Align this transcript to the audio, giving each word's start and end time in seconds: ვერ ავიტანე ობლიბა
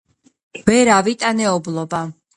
ვერ 0.69 0.91
ავიტანე 0.95 1.49
ობლიბა 1.53 2.05